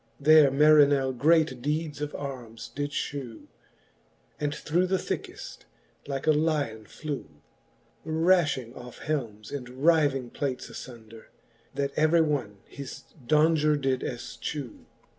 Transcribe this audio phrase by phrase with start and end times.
[0.19, 3.45] There Marinell great deeds of armes did ftiew,
[4.39, 5.65] And through the thickeft
[6.07, 7.29] like a lyon flew;
[8.03, 11.25] Raftiing oft^ helmes^ and ryving plates aibnder,
[11.75, 14.85] That every one his daunger did elchew.